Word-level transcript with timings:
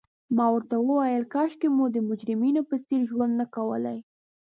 ما 0.35 0.45
ورته 0.53 0.75
وویل: 0.79 1.23
کاشکي 1.33 1.67
مو 1.75 1.85
د 1.91 1.97
مجرمینو 2.09 2.61
په 2.69 2.75
څېر 2.87 3.01
ژوند 3.09 3.33
نه 3.41 3.45
کولای. 3.55 3.99